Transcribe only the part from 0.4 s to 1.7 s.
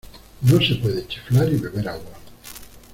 No se puede chiflar y